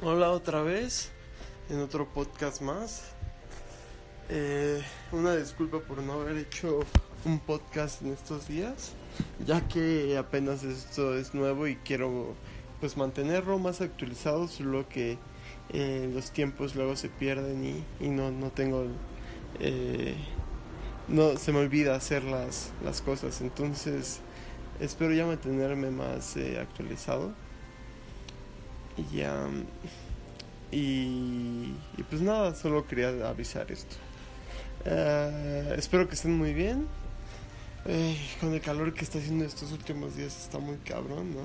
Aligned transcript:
Hola 0.00 0.30
otra 0.30 0.62
vez 0.62 1.10
en 1.68 1.80
otro 1.80 2.06
podcast 2.06 2.62
más. 2.62 3.02
Eh, 4.28 4.80
una 5.10 5.34
disculpa 5.34 5.80
por 5.80 6.04
no 6.04 6.12
haber 6.12 6.36
hecho 6.36 6.84
un 7.24 7.40
podcast 7.40 8.02
en 8.02 8.12
estos 8.12 8.46
días, 8.46 8.92
ya 9.44 9.66
que 9.66 10.16
apenas 10.16 10.62
esto 10.62 11.18
es 11.18 11.34
nuevo 11.34 11.66
y 11.66 11.74
quiero 11.74 12.36
pues 12.78 12.96
mantenerlo 12.96 13.58
más 13.58 13.80
actualizado, 13.80 14.46
solo 14.46 14.88
que 14.88 15.18
eh, 15.70 16.08
los 16.14 16.30
tiempos 16.30 16.76
luego 16.76 16.94
se 16.94 17.08
pierden 17.08 17.64
y, 17.64 17.84
y 17.98 18.08
no, 18.08 18.30
no 18.30 18.50
tengo 18.52 18.86
eh, 19.58 20.14
no 21.08 21.36
se 21.36 21.50
me 21.52 21.58
olvida 21.58 21.96
hacer 21.96 22.22
las, 22.22 22.70
las 22.84 23.02
cosas 23.02 23.40
entonces 23.40 24.20
espero 24.78 25.12
ya 25.12 25.26
mantenerme 25.26 25.90
más 25.90 26.36
eh, 26.36 26.60
actualizado 26.60 27.32
y 28.98 29.16
ya 29.16 29.46
y, 30.70 31.72
pues 32.10 32.20
nada 32.20 32.54
solo 32.54 32.86
quería 32.86 33.08
avisar 33.28 33.70
esto 33.72 33.96
uh, 34.84 35.72
espero 35.74 36.08
que 36.08 36.14
estén 36.14 36.36
muy 36.36 36.52
bien 36.52 36.86
eh, 37.86 38.18
con 38.40 38.52
el 38.52 38.60
calor 38.60 38.92
que 38.92 39.04
está 39.04 39.18
haciendo 39.18 39.44
estos 39.44 39.72
últimos 39.72 40.16
días 40.16 40.36
está 40.36 40.58
muy 40.58 40.76
cabrón 40.78 41.34
no 41.34 41.42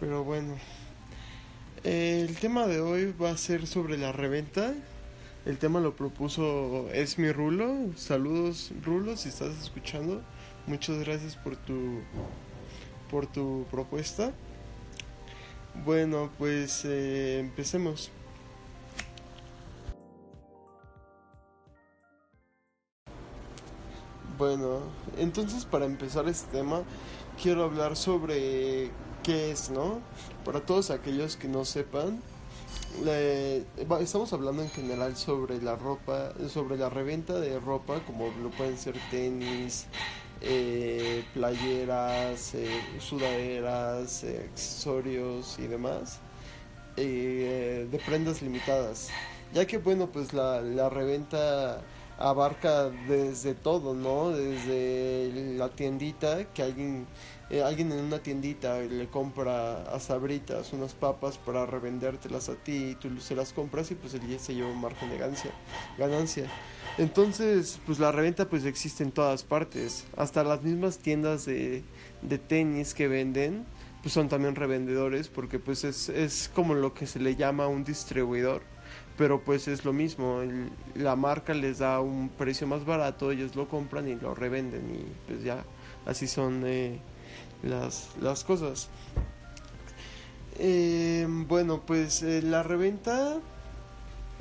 pero 0.00 0.24
bueno 0.24 0.56
el 1.84 2.34
tema 2.36 2.66
de 2.66 2.80
hoy 2.80 3.12
va 3.12 3.30
a 3.30 3.36
ser 3.36 3.66
sobre 3.66 3.96
la 3.96 4.10
reventa 4.10 4.74
el 5.46 5.58
tema 5.58 5.78
lo 5.78 5.94
propuso 5.94 6.88
Es 6.92 7.20
mi 7.20 7.30
Rulo. 7.30 7.92
Saludos 7.94 8.72
Rulo, 8.84 9.16
si 9.16 9.28
estás 9.28 9.56
escuchando. 9.62 10.20
Muchas 10.66 10.98
gracias 10.98 11.36
por 11.36 11.54
tu 11.56 12.00
por 13.12 13.28
tu 13.28 13.64
propuesta. 13.70 14.32
Bueno, 15.84 16.30
pues 16.38 16.84
eh, 16.84 17.38
empecemos. 17.38 18.10
Bueno, 24.38 24.80
entonces 25.16 25.64
para 25.64 25.86
empezar 25.86 26.28
este 26.28 26.58
tema 26.58 26.82
quiero 27.40 27.64
hablar 27.64 27.96
sobre 27.96 28.90
qué 29.22 29.50
es, 29.50 29.70
¿no? 29.70 30.00
Para 30.44 30.60
todos 30.60 30.90
aquellos 30.90 31.36
que 31.36 31.48
no 31.48 31.64
sepan, 31.64 32.20
le, 33.04 33.64
estamos 34.00 34.32
hablando 34.32 34.62
en 34.62 34.70
general 34.70 35.16
sobre 35.16 35.60
la 35.62 35.76
ropa, 35.76 36.32
sobre 36.48 36.76
la 36.76 36.90
reventa 36.90 37.34
de 37.40 37.58
ropa, 37.58 38.00
como 38.06 38.28
lo 38.42 38.50
pueden 38.50 38.76
ser 38.76 38.94
tenis, 39.10 39.86
eh, 40.40 41.24
playeras, 41.34 42.54
eh, 42.54 42.68
sudaderas, 42.98 44.24
eh, 44.24 44.48
accesorios 44.50 45.58
y 45.58 45.66
demás, 45.66 46.20
eh, 46.96 47.86
de 47.90 47.98
prendas 47.98 48.42
limitadas. 48.42 49.08
Ya 49.52 49.66
que, 49.66 49.78
bueno, 49.78 50.10
pues 50.10 50.32
la, 50.32 50.60
la 50.60 50.88
reventa 50.88 51.82
abarca 52.18 52.90
desde 53.08 53.54
todo, 53.54 53.94
¿no? 53.94 54.30
Desde 54.30 55.30
la 55.56 55.68
tiendita 55.68 56.44
que 56.52 56.62
alguien 56.62 57.06
eh, 57.50 57.62
alguien 57.62 57.92
en 57.92 58.04
una 58.04 58.18
tiendita 58.18 58.80
le 58.80 59.06
compra 59.08 59.82
a 59.82 60.00
Sabritas 60.00 60.72
unas 60.72 60.94
papas 60.94 61.38
para 61.38 61.64
revendértelas 61.64 62.48
a 62.48 62.56
ti 62.56 62.90
y 62.90 62.94
tú 62.96 63.20
se 63.20 63.36
las 63.36 63.52
compras 63.52 63.90
y 63.90 63.94
pues 63.94 64.14
el 64.14 64.40
se 64.40 64.54
lleva 64.54 64.68
un 64.68 64.80
margen 64.80 65.10
de 65.10 65.18
ganancia, 65.18 65.52
ganancia. 65.96 66.50
Entonces, 66.98 67.78
pues 67.86 67.98
la 67.98 68.10
reventa 68.10 68.48
pues 68.48 68.64
existe 68.64 69.04
en 69.04 69.12
todas 69.12 69.44
partes, 69.44 70.06
hasta 70.16 70.42
las 70.42 70.62
mismas 70.62 70.98
tiendas 70.98 71.44
de, 71.44 71.84
de 72.22 72.38
tenis 72.38 72.94
que 72.94 73.06
venden 73.06 73.64
pues 74.06 74.12
son 74.14 74.28
también 74.28 74.54
revendedores 74.54 75.28
porque 75.28 75.58
pues 75.58 75.82
es, 75.82 76.08
es 76.08 76.48
como 76.54 76.74
lo 76.74 76.94
que 76.94 77.08
se 77.08 77.18
le 77.18 77.34
llama 77.34 77.66
un 77.66 77.82
distribuidor. 77.82 78.62
Pero 79.18 79.42
pues 79.42 79.66
es 79.66 79.84
lo 79.84 79.92
mismo, 79.92 80.42
la 80.94 81.16
marca 81.16 81.54
les 81.54 81.78
da 81.78 82.00
un 82.00 82.28
precio 82.28 82.68
más 82.68 82.84
barato, 82.84 83.32
ellos 83.32 83.56
lo 83.56 83.66
compran 83.66 84.06
y 84.06 84.14
lo 84.14 84.34
revenden 84.34 84.94
y 84.94 85.04
pues 85.26 85.42
ya 85.42 85.64
así 86.04 86.28
son 86.28 86.62
eh, 86.66 87.00
las, 87.62 88.08
las 88.20 88.44
cosas. 88.44 88.88
Eh, 90.58 91.26
bueno, 91.28 91.82
pues 91.84 92.22
eh, 92.22 92.40
la 92.42 92.62
reventa 92.62 93.38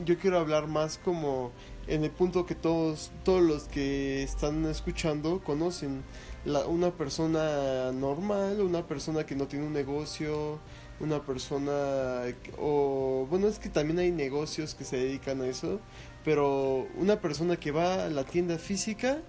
yo 0.04 0.18
quiero 0.18 0.40
hablar 0.40 0.68
más 0.68 0.98
como 0.98 1.52
en 1.88 2.04
el 2.04 2.12
punto 2.12 2.46
que 2.46 2.56
todos 2.56 3.12
todos 3.24 3.42
los 3.42 3.64
que 3.64 4.24
están 4.24 4.66
escuchando 4.66 5.42
conocen 5.44 6.04
la, 6.46 6.66
una 6.66 6.92
persona 6.92 7.92
normal, 7.92 8.62
una 8.62 8.86
persona 8.86 9.26
que 9.26 9.36
no 9.36 9.48
tiene 9.48 9.66
un 9.66 9.74
negocio, 9.74 10.60
una 11.00 11.22
persona 11.22 12.24
o 12.58 13.28
bueno 13.30 13.48
es 13.48 13.60
que 13.60 13.70
también 13.70 14.00
hay 14.00 14.12
negocios 14.12 14.76
que 14.76 14.84
se 14.84 14.98
dedican 14.98 15.42
a 15.42 15.48
eso 15.48 15.80
pero 16.24 16.88
una 16.98 17.20
persona 17.20 17.58
que 17.58 17.72
va 17.72 18.06
a 18.06 18.10
la 18.10 18.24
tienda 18.24 18.58
física 18.58 19.20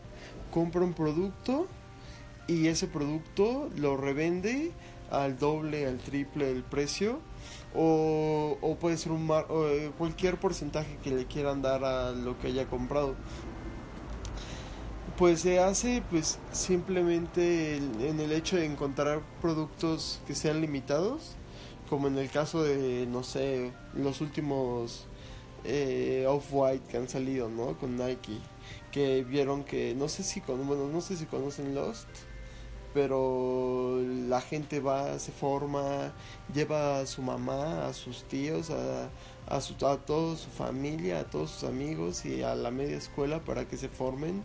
compra 0.53 0.83
un 0.83 0.95
producto 0.95 1.67
y 2.47 2.69
ese 2.69 2.87
producto 2.87 3.69
lo 3.77 3.97
revende 3.97 4.73
al 5.11 5.39
doble 5.39 5.87
al 5.87 5.99
triple 5.99 6.47
del 6.47 6.63
precio 6.63 7.21
o, 7.75 8.77
puede 8.81 8.97
ser 8.97 9.13
un 9.13 9.27
mar, 9.27 9.47
eh, 9.51 9.91
cualquier 9.99 10.39
porcentaje 10.39 10.99
que 11.03 11.11
le 11.11 11.27
quieran 11.27 11.63
dar 11.63 11.85
a 11.85 12.13
lo 12.13 12.39
que 12.39 12.49
haya 12.49 12.67
comprado 12.67 13.15
pues 15.17 15.41
se 15.41 15.61
hace 15.61 16.03
pues 16.11 16.39
simplemente 16.53 17.77
en 17.77 18.21
el 18.21 18.33
hecho 18.33 18.57
de 18.57 18.67
encontrar 18.67 19.23
productos 19.41 20.21
que 20.27 20.35
sean 20.35 20.61
limitados 20.61 21.37
como 21.89 22.09
en 22.09 22.19
el 22.19 22.31
caso 22.31 22.63
de, 22.63 23.07
no 23.07 23.23
sé, 23.23 23.73
los 23.95 24.21
últimos 24.21 25.07
eh, 25.65 26.27
Off-White 26.29 26.85
que 26.89 26.97
han 26.97 27.09
salido, 27.09 27.49
¿no? 27.49 27.79
Con 27.79 27.97
Nike, 27.97 28.39
que 28.91 29.25
vieron 29.25 29.65
que, 29.65 29.95
no 29.95 30.09
sé 30.09 30.23
si, 30.23 30.41
con, 30.41 30.67
bueno, 30.67 30.89
no 30.89 31.01
sé 31.01 31.17
si 31.17 31.27
conocen 31.27 31.75
Lost, 31.75 32.09
pero 32.97 34.01
la 34.27 34.41
gente 34.41 34.81
va, 34.81 35.19
se 35.19 35.31
forma, 35.31 36.15
lleva 36.55 37.01
a 37.01 37.05
su 37.05 37.21
mamá, 37.21 37.87
a 37.87 37.93
sus 37.93 38.25
tíos, 38.25 38.71
a, 38.71 39.11
a, 39.55 39.61
su, 39.61 39.75
a 39.85 39.99
toda 39.99 40.35
su 40.35 40.49
familia, 40.49 41.21
a 41.21 41.25
todos 41.25 41.51
sus 41.51 41.69
amigos 41.69 42.25
y 42.25 42.43
a 42.43 42.55
la 42.55 42.71
media 42.71 42.97
escuela 42.97 43.41
para 43.45 43.69
que 43.69 43.77
se 43.77 43.91
formen 43.91 44.43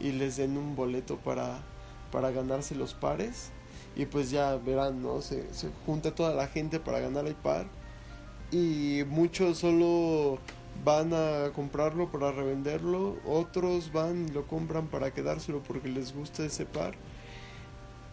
y 0.00 0.10
les 0.10 0.38
den 0.38 0.58
un 0.58 0.74
boleto 0.74 1.18
para, 1.18 1.60
para 2.10 2.32
ganarse 2.32 2.74
los 2.74 2.94
pares 2.94 3.52
y 3.94 4.06
pues 4.06 4.32
ya 4.32 4.56
verán, 4.56 5.00
¿no? 5.00 5.22
Se, 5.22 5.54
se 5.54 5.70
junta 5.86 6.16
toda 6.16 6.34
la 6.34 6.48
gente 6.48 6.80
para 6.80 6.98
ganar 6.98 7.28
el 7.28 7.36
par 7.36 7.66
y 8.50 9.04
muchos 9.06 9.58
solo 9.58 10.40
van 10.84 11.12
a 11.14 11.52
comprarlo 11.54 12.10
para 12.10 12.32
revenderlo, 12.32 13.18
otros 13.24 13.92
van 13.92 14.26
y 14.26 14.32
lo 14.32 14.48
compran 14.48 14.88
para 14.88 15.14
quedárselo 15.14 15.62
porque 15.62 15.86
les 15.88 16.12
gusta 16.12 16.44
ese 16.44 16.66
par. 16.66 16.96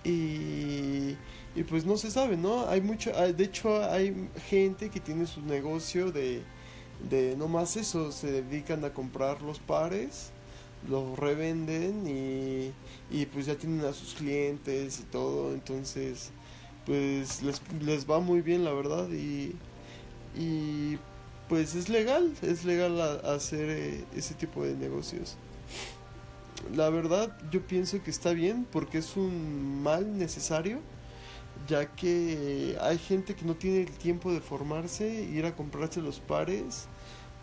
Y, 0.03 1.15
y 1.55 1.63
pues 1.67 1.85
no 1.85 1.97
se 1.97 2.09
sabe, 2.09 2.37
¿no? 2.37 2.67
Hay 2.67 2.81
mucho, 2.81 3.11
de 3.11 3.43
hecho 3.43 3.83
hay 3.89 4.29
gente 4.49 4.89
que 4.89 4.99
tiene 4.99 5.27
su 5.27 5.41
negocio 5.41 6.11
de, 6.11 6.41
de 7.09 7.35
no 7.37 7.47
más 7.47 7.77
eso, 7.77 8.11
se 8.11 8.31
dedican 8.31 8.83
a 8.85 8.93
comprar 8.93 9.41
los 9.41 9.59
pares 9.59 10.31
los 10.89 11.17
revenden 11.17 12.07
y, 12.07 12.71
y 13.15 13.25
pues 13.27 13.45
ya 13.45 13.55
tienen 13.55 13.85
a 13.85 13.93
sus 13.93 14.13
clientes 14.13 14.99
y 14.99 15.03
todo, 15.03 15.53
entonces 15.53 16.31
pues 16.85 17.43
les, 17.43 17.61
les 17.81 18.09
va 18.09 18.19
muy 18.19 18.41
bien 18.41 18.63
la 18.63 18.73
verdad 18.73 19.07
y, 19.09 19.55
y 20.35 20.97
pues 21.47 21.75
es 21.75 21.89
legal, 21.89 22.33
es 22.41 22.65
legal 22.65 22.99
hacer 23.25 23.69
eh, 23.69 24.05
ese 24.15 24.33
tipo 24.33 24.63
de 24.63 24.75
negocios. 24.75 25.35
La 26.75 26.89
verdad 26.89 27.37
yo 27.51 27.65
pienso 27.65 28.01
que 28.03 28.11
está 28.11 28.33
bien 28.33 28.67
porque 28.71 28.99
es 28.99 29.17
un 29.17 29.81
mal 29.83 30.17
necesario 30.17 30.79
ya 31.67 31.85
que 31.95 32.77
hay 32.81 32.97
gente 32.97 33.35
que 33.35 33.45
no 33.45 33.55
tiene 33.55 33.81
el 33.81 33.91
tiempo 33.91 34.31
de 34.31 34.41
formarse, 34.41 35.07
ir 35.23 35.45
a 35.45 35.55
comprarse 35.55 36.01
los 36.01 36.19
pares 36.19 36.87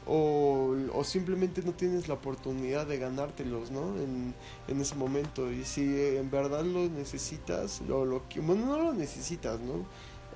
o, 0.06 0.75
o, 0.94 1.04
simplemente 1.04 1.62
no 1.62 1.72
tienes 1.72 2.08
la 2.08 2.14
oportunidad 2.14 2.87
de 2.87 2.98
ganártelos, 2.98 3.70
¿no? 3.70 3.94
En, 3.98 4.34
en 4.66 4.81
ese 4.81 4.94
momento. 4.94 5.52
Y 5.52 5.64
si 5.64 5.82
en 5.82 6.31
verdad 6.31 6.64
lo 6.64 6.88
necesitas, 6.88 7.82
lo, 7.82 8.06
lo, 8.06 8.22
bueno, 8.42 8.64
no 8.64 8.78
lo 8.78 8.94
necesitas, 8.94 9.60
¿no? 9.60 9.84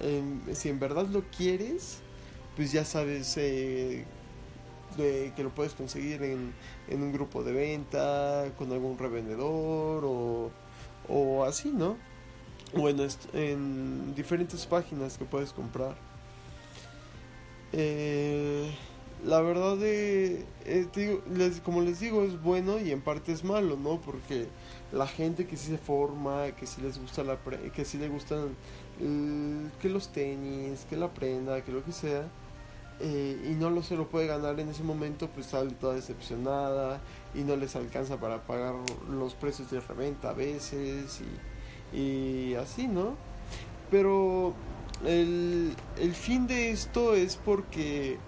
Eh, 0.01 0.23
si 0.53 0.69
en 0.69 0.79
verdad 0.79 1.07
lo 1.07 1.23
quieres, 1.31 2.01
pues 2.55 2.71
ya 2.73 2.85
sabes 2.85 3.35
eh, 3.39 4.05
de, 4.97 5.33
que 5.35 5.43
lo 5.43 5.51
puedes 5.51 5.75
conseguir 5.75 6.23
en, 6.23 6.53
en, 6.89 7.03
un 7.03 7.13
grupo 7.13 7.43
de 7.43 7.53
venta, 7.53 8.53
con 8.59 8.73
algún 8.73 8.99
revendedor 8.99 10.05
o, 10.05 10.51
o 11.09 11.45
así, 11.45 11.71
¿no? 11.71 11.97
O 12.75 12.89
en, 12.89 13.07
en 13.35 14.15
diferentes 14.15 14.67
páginas 14.67 15.19
que 15.19 15.25
puedes 15.25 15.53
comprar. 15.53 15.95
Eh 17.73 18.71
la 19.25 19.41
verdad 19.41 19.77
de 19.77 20.45
eh, 20.65 21.21
les, 21.33 21.61
como 21.61 21.81
les 21.81 22.01
digo 22.01 22.25
es 22.25 22.43
bueno 22.43 22.81
y 22.81 22.91
en 22.91 23.01
parte 23.01 23.33
es 23.33 23.45
malo 23.45 23.77
no 23.77 24.01
porque 24.01 24.49
la 24.93 25.07
gente 25.07 25.47
que 25.47 25.57
sí 25.57 25.69
se 25.69 25.79
forma 25.79 26.51
que 26.59 26.67
sí 26.67 26.81
les 26.83 26.99
gusta 26.99 27.23
la 27.23 27.37
pre 27.37 27.71
que 27.71 27.85
sí 27.85 27.99
le 27.99 28.09
gustan 28.09 28.57
que 29.81 29.89
los 29.89 30.09
tenis 30.09 30.87
que 30.91 30.97
la 30.97 31.09
prenda 31.09 31.63
que 31.63 31.73
lo 31.73 31.85
que 31.85 31.93
sea 31.93 32.29
eh, 33.03 33.51
y 33.51 33.55
no 33.55 33.69
lo 33.69 33.83
se 33.83 33.97
lo 33.97 34.09
puede 34.09 34.29
ganar 34.29 34.61
en 34.61 34.69
ese 34.69 34.85
momento, 34.85 35.29
pues 35.29 35.47
sale 35.47 35.73
toda 35.73 35.95
decepcionada 35.95 37.01
y 37.35 37.41
no 37.41 37.57
les 37.57 37.75
alcanza 37.75 38.19
para 38.21 38.47
pagar 38.47 38.75
los 39.11 39.35
precios 39.35 39.71
de 39.73 39.81
reventa 39.81 40.31
a 40.31 40.33
veces 40.35 41.21
y, 41.93 42.55
así, 42.55 42.87
¿no? 42.87 43.17
Pero 43.91 44.55
el, 45.05 45.75
el 45.99 46.15
fin 46.15 46.47
de 46.47 46.71
esto 46.71 47.15
es 47.17 47.37
porque 47.37 48.19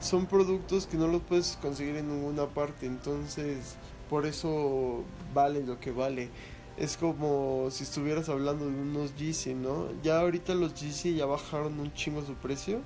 son 0.00 0.24
productos 0.26 0.86
que 0.86 0.96
no 0.96 1.08
los 1.08 1.20
puedes 1.22 1.58
conseguir 1.60 1.96
en 1.96 2.08
ninguna 2.08 2.46
parte, 2.46 2.86
entonces 2.86 3.76
por 4.08 4.24
eso 4.26 5.04
vale 5.34 5.62
lo 5.62 5.78
que 5.78 5.90
vale. 5.90 6.30
Es 6.78 6.96
como 6.96 7.68
si 7.70 7.84
estuvieras 7.84 8.30
hablando 8.30 8.64
de 8.64 8.72
unos 8.72 9.14
Yeezy, 9.16 9.52
¿no? 9.54 9.88
Ya 10.02 10.20
ahorita 10.20 10.54
los 10.54 10.74
Yeezy 10.74 11.16
ya 11.16 11.26
bajaron 11.26 11.78
un 11.78 11.92
chingo 11.92 12.22
su 12.22 12.34
precio. 12.34 12.80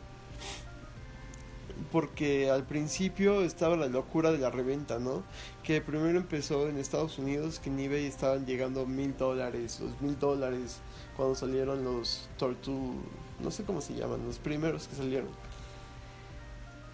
Porque 1.93 2.51
al 2.51 2.65
principio 2.65 3.43
estaba 3.43 3.77
la 3.77 3.87
locura 3.89 4.33
de 4.33 4.39
la 4.39 4.51
reventa, 4.51 4.99
¿no? 4.99 5.23
Que 5.63 5.81
primero 5.81 6.19
empezó 6.19 6.69
en 6.69 6.79
Estados 6.79 7.19
Unidos, 7.19 7.61
que 7.61 7.71
en 7.71 7.79
eBay 7.79 8.07
estaban 8.07 8.47
llegando 8.47 8.87
mil 8.87 9.17
dólares, 9.17 9.81
los 9.81 10.01
mil 10.01 10.19
dólares 10.19 10.79
cuando 11.17 11.35
salieron 11.35 11.85
los 11.85 12.29
Tortu, 12.39 12.95
no 13.43 13.51
sé 13.51 13.65
cómo 13.65 13.81
se 13.81 13.95
llaman, 13.95 14.25
los 14.27 14.39
primeros 14.39 14.89
que 14.89 14.97
salieron. 14.97 15.29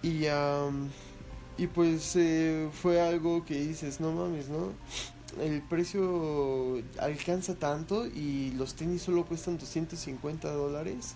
Y, 0.01 0.25
y 1.57 1.67
pues 1.67 2.15
eh, 2.15 2.69
fue 2.71 3.01
algo 3.01 3.45
que 3.45 3.55
dices, 3.55 3.99
no 3.99 4.11
mames, 4.11 4.49
¿no? 4.49 4.71
El 5.41 5.61
precio 5.61 6.81
alcanza 6.99 7.55
tanto 7.55 8.05
y 8.05 8.51
los 8.51 8.75
tenis 8.75 9.01
solo 9.01 9.25
cuestan 9.25 9.57
250 9.57 10.51
dólares. 10.51 11.15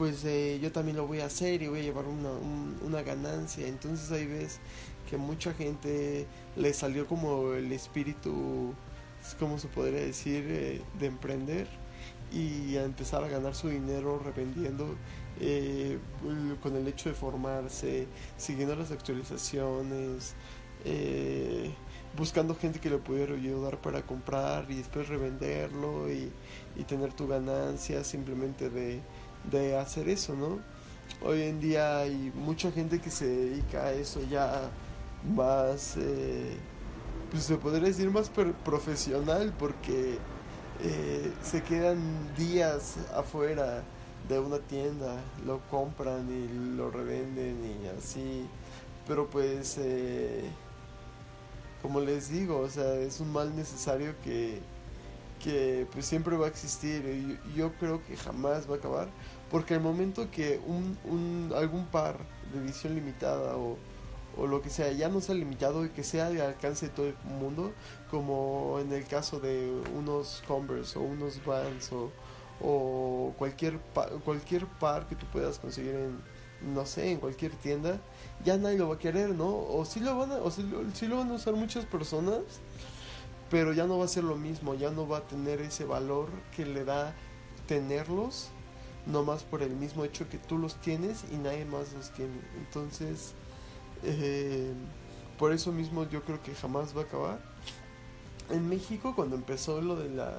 Pues 0.00 0.24
eh, 0.24 0.58
yo 0.62 0.72
también 0.72 0.96
lo 0.96 1.06
voy 1.06 1.20
a 1.20 1.26
hacer 1.26 1.60
y 1.60 1.68
voy 1.68 1.80
a 1.80 1.82
llevar 1.82 2.06
una, 2.06 3.02
ganancia. 3.02 3.66
Entonces 3.66 4.10
ahí 4.10 4.24
ves 4.24 4.58
que 5.10 5.18
mucha 5.18 5.52
gente 5.52 6.26
le 6.56 6.72
salió 6.72 7.06
como 7.06 7.52
el 7.52 7.70
espíritu, 7.70 8.72
¿cómo 9.38 9.58
se 9.58 9.68
podría 9.68 10.00
decir?, 10.00 10.46
eh, 10.48 10.80
de 10.98 11.06
emprender 11.06 11.66
y 12.32 12.78
a 12.78 12.84
empezar 12.84 13.22
a 13.24 13.28
ganar 13.28 13.54
su 13.54 13.68
dinero 13.68 14.18
revendiendo 14.24 14.96
eh, 15.38 15.98
con 16.62 16.76
el 16.76 16.88
hecho 16.88 17.10
de 17.10 17.14
formarse, 17.14 18.06
siguiendo 18.38 18.76
las 18.76 18.92
actualizaciones, 18.92 20.34
eh, 20.86 21.70
buscando 22.16 22.54
gente 22.54 22.80
que 22.80 22.90
le 22.90 22.98
pudiera 22.98 23.34
ayudar 23.34 23.78
para 23.80 24.02
comprar 24.02 24.70
y 24.70 24.76
después 24.76 25.08
revenderlo 25.08 26.10
y, 26.10 26.32
tener 26.88 27.12
tu 27.12 27.28
ganancia 27.28 28.02
simplemente 28.04 28.70
de, 28.70 29.00
de, 29.50 29.76
hacer 29.76 30.08
eso, 30.08 30.34
¿no? 30.34 30.58
Hoy 31.22 31.42
en 31.42 31.60
día 31.60 31.98
hay 31.98 32.32
mucha 32.34 32.70
gente 32.70 33.00
que 33.00 33.10
se 33.10 33.26
dedica 33.26 33.86
a 33.86 33.92
eso 33.92 34.20
ya 34.30 34.70
más, 35.34 35.96
eh, 35.96 36.56
pues 37.30 37.44
se 37.44 37.56
podría 37.56 37.88
decir 37.88 38.10
más 38.10 38.30
profesional 38.64 39.52
porque 39.58 40.18
se 41.42 41.62
quedan 41.62 41.98
días 42.36 42.96
afuera 43.14 43.82
de 44.28 44.38
una 44.38 44.58
tienda, 44.58 45.16
lo 45.44 45.60
compran 45.68 46.28
y 46.30 46.76
lo 46.76 46.90
revenden 46.90 47.58
y 47.82 47.88
así. 47.98 48.46
Pero 49.06 49.28
pues, 49.28 49.76
eh, 49.78 50.44
como 51.82 52.00
les 52.00 52.30
digo, 52.30 52.60
o 52.60 52.68
sea, 52.68 52.94
es 52.94 53.20
un 53.20 53.32
mal 53.32 53.54
necesario 53.56 54.14
que, 54.22 54.60
que 55.42 55.86
pues 55.92 56.06
siempre 56.06 56.36
va 56.36 56.46
a 56.46 56.48
existir 56.48 57.04
y 57.04 57.56
yo, 57.56 57.72
creo 57.74 58.04
que 58.06 58.16
jamás 58.16 58.68
va 58.70 58.74
a 58.74 58.78
acabar. 58.78 59.08
Porque 59.50 59.74
el 59.74 59.80
momento 59.80 60.30
que 60.30 60.60
un, 60.66 60.96
un, 61.04 61.52
algún 61.56 61.86
par 61.86 62.18
de 62.52 62.60
edición 62.60 62.94
limitada 62.94 63.56
o, 63.56 63.76
o 64.36 64.46
lo 64.46 64.62
que 64.62 64.70
sea 64.70 64.92
ya 64.92 65.08
no 65.08 65.20
sea 65.20 65.34
limitado 65.34 65.84
y 65.84 65.88
que 65.88 66.04
sea 66.04 66.30
de 66.30 66.40
alcance 66.40 66.86
de 66.86 66.92
todo 66.92 67.06
el 67.06 67.16
mundo, 67.24 67.72
como 68.10 68.78
en 68.80 68.92
el 68.92 69.04
caso 69.06 69.40
de 69.40 69.72
unos 69.96 70.44
Converse 70.46 70.98
o 70.98 71.02
unos 71.02 71.44
Vans 71.44 71.90
o 71.92 72.12
o 72.60 73.34
cualquier, 73.38 73.78
cualquier 74.24 74.66
par 74.66 75.06
que 75.08 75.16
tú 75.16 75.26
puedas 75.26 75.58
conseguir 75.58 75.94
en, 75.94 76.74
no 76.74 76.84
sé, 76.84 77.10
en 77.10 77.18
cualquier 77.18 77.52
tienda, 77.52 77.98
ya 78.44 78.56
nadie 78.56 78.78
lo 78.78 78.88
va 78.88 78.96
a 78.96 78.98
querer, 78.98 79.30
¿no? 79.30 79.48
O 79.48 79.84
sí 79.84 80.00
lo 80.00 80.16
van 80.16 80.32
a, 80.32 80.36
o 80.36 80.50
sí 80.50 80.62
lo, 81.06 81.16
van 81.16 81.30
a 81.30 81.34
usar 81.34 81.54
muchas 81.54 81.86
personas, 81.86 82.40
pero 83.50 83.72
ya 83.72 83.86
no 83.86 83.98
va 83.98 84.04
a 84.04 84.08
ser 84.08 84.24
lo 84.24 84.36
mismo, 84.36 84.74
ya 84.74 84.90
no 84.90 85.08
va 85.08 85.18
a 85.18 85.22
tener 85.22 85.60
ese 85.60 85.84
valor 85.84 86.28
que 86.54 86.64
le 86.64 86.84
da 86.84 87.14
tenerlos, 87.66 88.48
no 89.06 89.24
más 89.24 89.42
por 89.42 89.62
el 89.62 89.70
mismo 89.70 90.04
hecho 90.04 90.28
que 90.28 90.38
tú 90.38 90.56
los 90.56 90.76
tienes 90.76 91.24
y 91.32 91.36
nadie 91.36 91.64
más 91.64 91.92
los 91.92 92.10
tiene. 92.12 92.40
Entonces, 92.58 93.34
eh, 94.04 94.72
por 95.38 95.52
eso 95.52 95.72
mismo 95.72 96.08
yo 96.08 96.22
creo 96.22 96.40
que 96.42 96.54
jamás 96.54 96.96
va 96.96 97.02
a 97.02 97.04
acabar. 97.04 97.40
En 98.50 98.68
México, 98.68 99.14
cuando 99.14 99.36
empezó 99.36 99.80
lo 99.80 99.96
de 99.96 100.10
la 100.10 100.38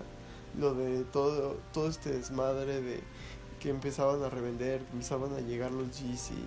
lo 0.60 0.74
de 0.74 1.04
todo, 1.06 1.58
todo 1.74 1.88
este 1.88 2.12
desmadre 2.12 2.82
de 2.82 3.00
que 3.60 3.70
empezaban 3.70 4.24
a 4.24 4.30
revender, 4.30 4.82
empezaban 4.92 5.34
a 5.34 5.40
llegar 5.40 5.72
los 5.72 6.00
Yeezy. 6.00 6.44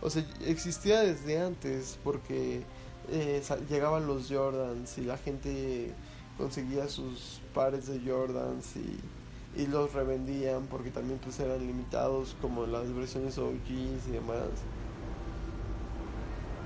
O 0.00 0.10
sea, 0.10 0.24
existía 0.46 1.00
desde 1.00 1.40
antes 1.40 1.98
porque 2.02 2.62
eh, 3.10 3.42
llegaban 3.68 4.06
los 4.06 4.28
Jordans 4.28 4.98
y 4.98 5.02
la 5.02 5.16
gente 5.18 5.92
conseguía 6.38 6.88
sus 6.88 7.40
pares 7.54 7.86
de 7.86 8.00
Jordans 8.00 8.76
y, 8.76 8.98
los 9.66 9.92
revendían 9.92 10.66
porque 10.66 10.90
también 10.90 11.20
pues 11.22 11.38
eran 11.38 11.58
limitados 11.66 12.34
como 12.40 12.64
las 12.66 12.90
versiones 12.94 13.36
OGs 13.36 14.08
y 14.08 14.10
demás. 14.10 14.48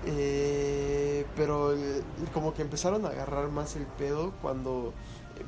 Eh, 0.07 1.27
pero 1.35 1.75
como 2.33 2.55
que 2.55 2.63
empezaron 2.63 3.05
a 3.05 3.09
agarrar 3.09 3.49
más 3.49 3.75
el 3.75 3.87
pedo 3.87 4.33
cuando 4.41 4.93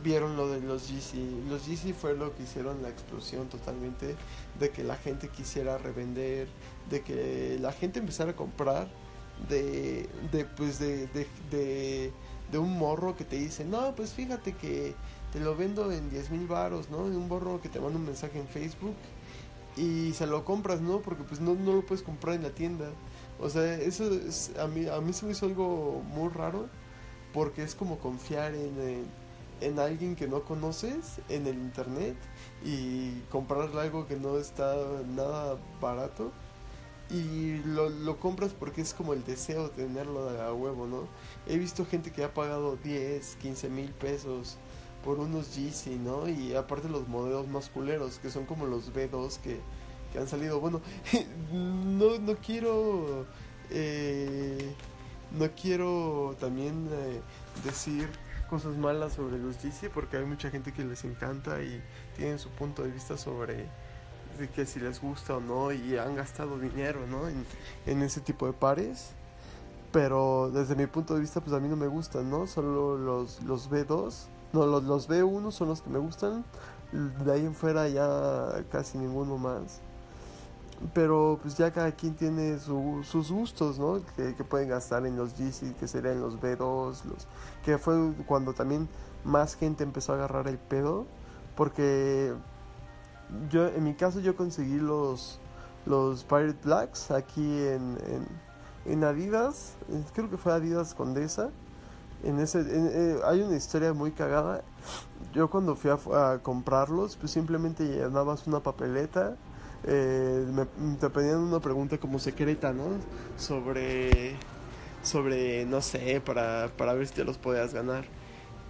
vieron 0.02 0.37
lo 0.37 0.49
de 0.49 0.61
los 0.61 0.88
GC. 0.88 1.49
Los 1.49 1.67
GC 1.67 1.94
fue 1.94 2.14
lo 2.14 2.34
que 2.34 2.43
hicieron 2.43 2.82
la 2.82 2.88
explosión 2.88 3.49
totalmente 3.49 4.17
de 4.58 4.70
que 4.70 4.84
la 4.84 4.96
gente 4.96 5.29
quisiera 5.29 5.79
revender, 5.79 6.49
de 6.91 7.02
que 7.02 7.56
la 7.61 7.73
gente 7.73 8.00
empezara 8.00 8.32
a 8.32 8.37
comprar 8.37 8.88
de, 9.49 10.08
de 10.32 10.44
pues 10.44 10.79
de, 10.79 11.06
de, 11.08 12.12
de, 12.50 12.58
un 12.58 12.79
morro 12.79 13.17
que 13.17 13.25
te 13.25 13.37
dice, 13.37 13.64
no, 13.64 13.94
pues 13.94 14.12
fíjate 14.12 14.55
que 14.55 14.94
te 15.32 15.40
lo 15.40 15.56
vendo 15.56 15.93
en 15.93 16.11
10 16.11 16.31
mil 16.31 16.46
baros, 16.46 16.88
¿no? 16.90 17.08
De 17.08 17.17
un 17.17 17.29
morro 17.29 17.61
que 17.61 17.69
te 17.69 17.81
manda 17.81 17.99
un 17.99 18.06
mensaje 18.06 18.38
en 18.38 18.49
Facebook 18.49 18.94
y 19.76 20.12
se 20.14 20.26
lo 20.26 20.44
compras, 20.44 20.81
¿no? 20.81 21.00
Porque 21.00 21.23
pues 21.25 21.40
no, 21.40 21.55
no 21.55 21.75
lo 21.75 21.87
puedes 21.87 22.02
comprar 22.02 22.35
en 22.35 22.43
la 22.43 22.50
tienda. 22.50 22.90
O 23.41 23.48
sea, 23.48 23.74
eso 23.74 24.10
es, 24.12 24.53
a 24.58 24.67
mí, 24.67 24.86
a 24.89 25.01
mí 25.01 25.12
se 25.12 25.27
me 25.27 25.32
hizo 25.32 25.46
algo 25.46 26.03
muy 26.08 26.29
raro 26.31 26.67
porque 27.32 27.62
es 27.62 27.74
como 27.74 27.98
confiar 27.98 28.55
en 28.55 29.06
en 29.60 29.79
alguien 29.79 30.15
que 30.15 30.29
no 30.29 30.43
conoces 30.43 31.20
en 31.29 31.46
el 31.46 31.56
internet 31.56 32.17
y 32.65 33.20
comprarle 33.31 33.81
algo 33.81 34.06
que 34.06 34.17
no 34.17 34.39
está 34.39 34.77
nada 35.15 35.56
barato 35.81 36.32
y 37.10 37.62
lo, 37.65 37.88
lo, 37.88 38.19
compras 38.19 38.53
porque 38.53 38.82
es 38.82 38.93
como 38.93 39.15
el 39.15 39.24
deseo 39.24 39.69
de 39.69 39.84
tenerlo 39.84 40.29
a 40.29 40.53
huevo, 40.53 40.86
¿no? 40.86 41.08
He 41.46 41.56
visto 41.56 41.86
gente 41.86 42.12
que 42.12 42.22
ha 42.24 42.34
pagado 42.34 42.77
10, 42.77 43.36
15 43.36 43.69
mil 43.70 43.91
pesos 43.91 44.58
por 45.05 45.19
unos 45.19 45.56
Yeezy, 45.56 45.96
¿no? 45.96 46.29
Y 46.29 46.55
aparte 46.55 46.88
los 46.88 47.08
modelos 47.08 47.48
más 47.48 47.70
culeros, 47.70 48.19
que 48.19 48.31
son 48.31 48.44
como 48.44 48.67
los 48.67 48.93
B2 48.93 49.38
que, 49.38 49.60
que 50.12 50.19
han 50.19 50.29
salido. 50.29 50.60
Bueno, 50.60 50.81
no, 51.53 52.19
no 52.19 52.36
quiero... 52.36 53.27
Eh, 53.70 54.74
no 55.31 55.50
quiero 55.50 56.34
también 56.41 56.88
eh, 56.91 57.20
decir 57.65 58.08
cosas 58.48 58.77
malas 58.77 59.12
sobre 59.12 59.38
los 59.38 59.56
GC 59.56 59.91
porque 59.93 60.17
hay 60.17 60.24
mucha 60.24 60.50
gente 60.50 60.72
que 60.72 60.84
les 60.84 61.05
encanta 61.05 61.62
y 61.62 61.82
tienen 62.17 62.38
su 62.38 62.48
punto 62.48 62.82
de 62.82 62.91
vista 62.91 63.19
sobre 63.19 63.67
de 64.38 64.48
que 64.48 64.66
si 64.66 64.80
les 64.80 65.00
gusta 65.00 65.36
o 65.36 65.40
no 65.40 65.72
y 65.72 65.96
han 65.96 66.16
gastado 66.16 66.58
dinero 66.58 67.00
¿no? 67.06 67.28
en, 67.28 67.44
en 67.86 68.02
ese 68.02 68.20
tipo 68.20 68.46
de 68.46 68.52
pares. 68.52 69.10
Pero 69.92 70.50
desde 70.52 70.76
mi 70.76 70.86
punto 70.86 71.14
de 71.14 71.20
vista 71.20 71.40
pues 71.40 71.54
a 71.54 71.60
mí 71.60 71.68
no 71.68 71.76
me 71.76 71.86
gustan 71.86 72.30
no 72.30 72.46
solo 72.46 72.98
los, 72.98 73.42
los 73.42 73.70
B2 73.70 74.28
no 74.52 74.66
los, 74.66 74.84
los 74.84 75.08
B1 75.08 75.50
son 75.50 75.68
los 75.68 75.82
que 75.82 75.90
me 75.90 75.98
gustan. 75.98 76.44
De 76.92 77.32
ahí 77.32 77.44
en 77.44 77.54
fuera 77.54 77.88
ya 77.88 78.64
casi 78.70 78.98
ninguno 78.98 79.36
más. 79.36 79.80
Pero 80.94 81.38
pues 81.42 81.56
ya 81.56 81.72
cada 81.72 81.92
quien 81.92 82.14
tiene 82.14 82.58
sus 82.58 83.30
gustos, 83.30 83.78
¿no? 83.78 84.00
Que, 84.16 84.32
pueden 84.44 84.68
gastar 84.68 85.04
en 85.06 85.16
los 85.16 85.34
GC, 85.34 85.74
que 85.74 85.88
serían 85.88 86.20
los 86.20 86.40
B2, 86.40 87.04
los 87.04 87.26
que 87.64 87.78
fue 87.78 88.12
cuando 88.26 88.54
también 88.54 88.88
más 89.24 89.56
gente 89.56 89.82
empezó 89.82 90.12
a 90.12 90.16
agarrar 90.16 90.46
el 90.46 90.56
pedo, 90.56 91.06
porque 91.56 92.32
yo 93.51 93.69
en 93.69 93.85
mi 93.85 93.94
caso 93.94 94.20
yo 94.20 94.37
conseguí 94.37 94.79
los 94.79 95.41
los 95.87 96.25
Pirate 96.25 96.58
Blacks 96.65 97.11
aquí 97.11 97.43
en, 97.43 97.97
en, 98.85 99.05
Adidas, 99.05 99.75
creo 100.13 100.29
que 100.29 100.37
fue 100.37 100.53
Adidas 100.53 100.94
Condesa. 100.94 101.51
En 102.25 102.41
ese 102.41 102.63
eh, 102.67 103.20
hay 103.25 103.43
una 103.43 103.56
historia 103.56 103.94
muy 103.94 104.11
cagada. 104.11 104.63
Yo 105.32 105.49
cuando 105.49 105.77
fui 105.77 105.91
a, 105.91 106.32
a 106.32 106.39
comprarlos, 106.41 107.17
pues 107.17 107.32
simplemente 107.32 107.85
llenabas 107.85 108.47
una 108.47 108.61
papeleta 108.61 109.37
eh, 109.85 110.44
me, 110.53 110.67
te 110.97 111.08
pedían 111.11 111.39
una 111.39 111.61
pregunta 111.61 111.99
como 111.99 112.19
secreta, 112.19 112.73
¿no? 112.73 112.85
Sobre, 113.37 114.37
sobre, 115.03 115.65
no 115.67 115.81
sé, 115.81 116.20
para, 116.20 116.70
para 116.77 116.94
ver 116.94 117.06
si 117.06 117.15
te 117.15 117.25
los 117.25 117.39
podías 117.39 117.73
ganar. 117.73 118.05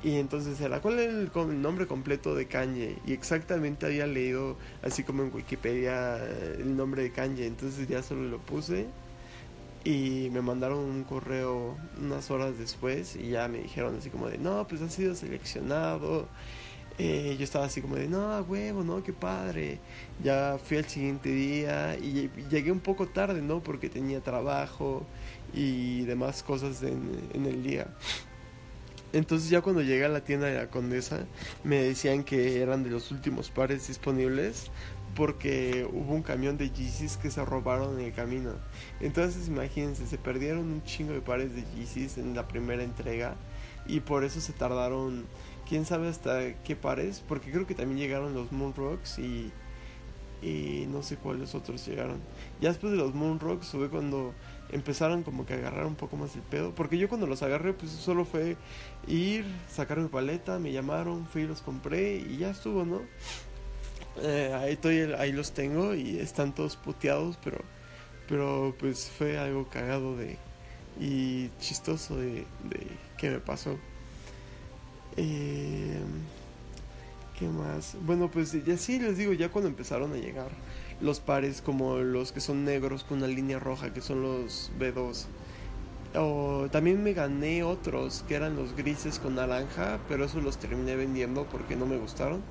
Y 0.02 0.16
entonces 0.16 0.60
era, 0.60 0.80
¿cuál 0.80 1.00
es 1.00 1.08
el, 1.08 1.30
nombre 1.60 1.86
completo 1.86 2.34
de 2.34 2.46
Kanye? 2.46 2.98
Y 3.06 3.12
exactamente 3.12 3.86
había 3.86 4.06
leído, 4.06 4.56
así 4.82 5.02
como 5.02 5.24
en 5.24 5.34
Wikipedia, 5.34 6.16
el 6.58 6.76
nombre 6.76 7.02
de 7.02 7.10
Kanye. 7.10 7.46
Entonces 7.46 7.88
ya 7.88 8.02
solo 8.02 8.22
lo 8.28 8.38
puse 8.38 8.86
y 9.84 10.28
me 10.32 10.40
mandaron 10.40 10.78
un 10.78 11.04
correo 11.04 11.76
unas 12.00 12.30
horas 12.30 12.58
después 12.58 13.16
y 13.16 13.30
ya 13.30 13.48
me 13.48 13.58
dijeron 13.58 13.96
así 13.98 14.10
como 14.10 14.28
de, 14.28 14.38
no, 14.38 14.66
pues 14.68 14.82
has 14.82 14.92
sido 14.94 15.14
seleccionado. 15.14 16.28
Eh, 16.98 17.36
yo 17.38 17.44
estaba 17.44 17.66
así 17.66 17.80
como 17.80 17.96
de, 17.96 18.08
no, 18.08 18.40
huevo, 18.42 18.84
no, 18.84 19.02
qué 19.02 19.12
padre. 19.12 19.80
Ya 20.22 20.58
fui 20.62 20.78
al 20.78 20.86
siguiente 20.86 21.30
día 21.30 21.96
y 21.96 22.30
llegué 22.50 22.70
un 22.72 22.80
poco 22.80 23.08
tarde, 23.08 23.42
¿no? 23.42 23.62
Porque 23.62 23.88
tenía 23.88 24.20
trabajo 24.20 25.06
y 25.54 26.02
demás 26.04 26.42
cosas 26.42 26.82
en 26.82 27.46
el 27.46 27.62
día. 27.62 27.88
Entonces 29.12 29.48
ya 29.48 29.62
cuando 29.62 29.82
llegué 29.82 30.04
a 30.04 30.08
la 30.08 30.22
tienda 30.22 30.46
de 30.46 30.56
la 30.56 30.68
Condesa 30.68 31.26
me 31.64 31.82
decían 31.82 32.24
que 32.24 32.60
eran 32.60 32.84
de 32.84 32.90
los 32.90 33.10
últimos 33.10 33.50
pares 33.50 33.88
disponibles 33.88 34.70
porque 35.14 35.88
hubo 35.90 36.14
un 36.14 36.22
camión 36.22 36.58
de 36.58 36.70
Yeezys 36.70 37.16
que 37.16 37.30
se 37.30 37.44
robaron 37.44 37.98
en 37.98 38.06
el 38.06 38.12
camino. 38.12 38.52
Entonces 39.00 39.48
imagínense, 39.48 40.06
se 40.06 40.18
perdieron 40.18 40.60
un 40.60 40.84
chingo 40.84 41.12
de 41.12 41.20
pares 41.20 41.54
de 41.54 41.64
Yeezys 41.74 42.18
en 42.18 42.34
la 42.34 42.46
primera 42.46 42.82
entrega 42.82 43.34
y 43.86 44.00
por 44.00 44.24
eso 44.24 44.40
se 44.40 44.52
tardaron, 44.52 45.24
quién 45.66 45.86
sabe 45.86 46.08
hasta 46.08 46.62
qué 46.62 46.76
pares, 46.76 47.24
porque 47.26 47.50
creo 47.50 47.66
que 47.66 47.74
también 47.74 47.98
llegaron 47.98 48.34
los 48.34 48.52
Moonrocks 48.52 49.18
y 49.18 49.50
y 50.42 50.86
no 50.88 51.02
sé 51.02 51.16
cuáles 51.16 51.54
otros 51.54 51.84
llegaron. 51.86 52.20
Ya 52.60 52.68
después 52.68 52.92
de 52.92 52.98
los 52.98 53.14
Moonrocks 53.14 53.68
fue 53.68 53.88
cuando 53.88 54.34
empezaron 54.70 55.22
como 55.22 55.46
que 55.46 55.54
a 55.54 55.56
agarrar 55.56 55.86
un 55.86 55.94
poco 55.94 56.16
más 56.16 56.34
el 56.36 56.42
pedo. 56.42 56.74
Porque 56.74 56.98
yo 56.98 57.08
cuando 57.08 57.26
los 57.26 57.42
agarré, 57.42 57.72
pues 57.72 57.90
solo 57.90 58.24
fue 58.24 58.56
ir, 59.06 59.44
sacar 59.70 59.98
mi 59.98 60.08
paleta, 60.08 60.58
me 60.58 60.72
llamaron, 60.72 61.26
fui 61.26 61.42
y 61.42 61.46
los 61.46 61.62
compré 61.62 62.16
y 62.16 62.38
ya 62.38 62.50
estuvo, 62.50 62.84
¿no? 62.84 63.02
Eh, 64.20 64.52
ahí, 64.54 64.72
estoy, 64.72 65.12
ahí 65.18 65.32
los 65.32 65.52
tengo 65.52 65.94
y 65.94 66.18
están 66.18 66.54
todos 66.54 66.76
puteados, 66.76 67.38
pero, 67.42 67.58
pero 68.28 68.74
pues 68.78 69.10
fue 69.10 69.38
algo 69.38 69.68
cagado 69.68 70.16
de 70.16 70.36
y 71.00 71.50
chistoso 71.60 72.16
de, 72.16 72.44
de 72.64 72.86
que 73.16 73.30
me 73.30 73.38
pasó. 73.38 73.78
Eh, 75.16 76.00
¿Qué 77.38 77.46
más? 77.46 77.96
Bueno, 78.02 78.28
pues 78.30 78.52
ya 78.64 78.76
sí 78.76 78.98
les 78.98 79.16
digo, 79.16 79.32
ya 79.32 79.48
cuando 79.48 79.68
empezaron 79.68 80.12
a 80.12 80.16
llegar 80.16 80.50
los 81.00 81.20
pares 81.20 81.62
como 81.62 81.98
los 81.98 82.32
que 82.32 82.40
son 82.40 82.64
negros 82.64 83.04
con 83.04 83.18
una 83.18 83.26
línea 83.26 83.58
roja, 83.58 83.92
que 83.92 84.00
son 84.00 84.22
los 84.22 84.70
B2. 84.78 85.26
O 86.14 86.68
también 86.70 87.02
me 87.02 87.12
gané 87.12 87.62
otros 87.62 88.24
que 88.26 88.34
eran 88.34 88.56
los 88.56 88.74
grises 88.74 89.18
con 89.18 89.34
naranja, 89.34 90.00
pero 90.08 90.24
esos 90.24 90.42
los 90.42 90.58
terminé 90.58 90.96
vendiendo 90.96 91.44
porque 91.44 91.76
no 91.76 91.86
me 91.86 91.98
gustaron. 91.98 92.42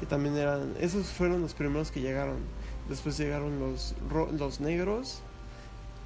Que 0.00 0.06
también 0.06 0.36
eran, 0.36 0.74
esos 0.78 1.06
fueron 1.06 1.40
los 1.40 1.54
primeros 1.54 1.90
que 1.90 2.00
llegaron. 2.00 2.36
Después 2.88 3.16
llegaron 3.18 3.58
los, 3.58 3.94
los 4.32 4.60
negros 4.60 5.22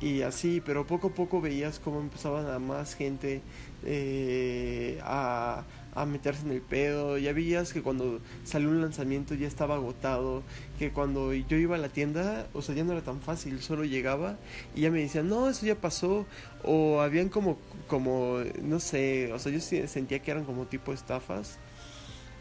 y 0.00 0.22
así, 0.22 0.62
pero 0.64 0.86
poco 0.86 1.08
a 1.08 1.10
poco 1.10 1.40
veías 1.40 1.78
cómo 1.78 2.00
empezaban 2.00 2.48
a 2.48 2.58
más 2.58 2.94
gente 2.94 3.42
eh, 3.84 4.98
a 5.02 5.64
a 5.94 6.06
meterse 6.06 6.42
en 6.46 6.52
el 6.52 6.62
pedo. 6.62 7.18
Ya 7.18 7.32
veías 7.32 7.72
que 7.72 7.82
cuando 7.82 8.20
salió 8.44 8.68
un 8.68 8.80
lanzamiento 8.80 9.34
ya 9.34 9.46
estaba 9.46 9.76
agotado. 9.76 10.42
Que 10.78 10.90
cuando 10.90 11.32
yo 11.32 11.56
iba 11.56 11.76
a 11.76 11.78
la 11.78 11.88
tienda, 11.88 12.46
o 12.52 12.62
sea, 12.62 12.74
ya 12.74 12.84
no 12.84 12.92
era 12.92 13.02
tan 13.02 13.20
fácil. 13.20 13.60
Solo 13.60 13.84
llegaba 13.84 14.38
y 14.74 14.82
ya 14.82 14.90
me 14.90 15.00
decían, 15.00 15.28
no, 15.28 15.48
eso 15.48 15.66
ya 15.66 15.74
pasó. 15.74 16.26
O 16.62 17.00
habían 17.00 17.28
como, 17.28 17.58
como, 17.88 18.38
no 18.62 18.80
sé, 18.80 19.32
o 19.32 19.38
sea, 19.38 19.52
yo 19.52 19.60
sentía 19.60 20.20
que 20.20 20.30
eran 20.30 20.44
como 20.44 20.66
tipo 20.66 20.92
estafas. 20.92 21.58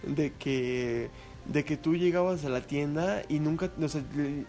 De 0.04 0.32
que 0.32 1.10
de 1.52 1.66
que 1.66 1.78
tú 1.78 1.96
llegabas 1.96 2.46
a 2.46 2.50
la 2.50 2.62
tienda 2.62 3.24
y 3.28 3.40
nunca, 3.40 3.72
o 3.82 3.88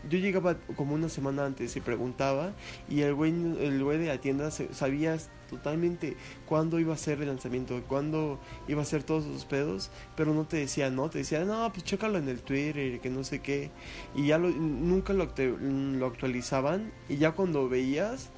yo 0.08 0.18
llegaba 0.18 0.56
como 0.76 0.94
una 0.94 1.08
semana 1.08 1.46
antes 1.46 1.74
y 1.76 1.80
preguntaba 1.80 2.52
y 2.88 3.00
el 3.00 3.14
güey, 3.14 3.32
el 3.32 3.82
güey 3.82 3.98
de 3.98 4.06
la 4.06 4.18
tienda 4.18 4.50
sabía 4.50 5.16
totalmente 5.48 6.16
cuándo 6.46 6.78
iba 6.78 6.94
a 6.94 6.98
ser 6.98 7.20
el 7.22 7.28
lanzamiento, 7.28 7.82
cuándo 7.88 8.38
iba 8.68 8.82
a 8.82 8.84
ser 8.84 9.02
todos 9.02 9.24
esos 9.24 9.46
pedos, 9.46 9.90
pero 10.14 10.34
no 10.34 10.44
te 10.44 10.58
decía, 10.58 10.90
no, 10.90 11.08
te 11.08 11.18
decía, 11.18 11.44
no, 11.44 11.72
pues 11.72 11.84
chécalo 11.84 12.18
en 12.18 12.28
el 12.28 12.40
Twitter, 12.40 13.00
que 13.00 13.10
no 13.10 13.24
sé 13.24 13.40
qué, 13.40 13.70
y 14.14 14.26
ya 14.26 14.38
lo, 14.38 14.50
nunca 14.50 15.12
lo, 15.12 15.28
lo 15.36 16.06
actualizaban 16.06 16.92
y 17.08 17.16
ya 17.16 17.32
cuando 17.32 17.68
veías, 17.68 18.30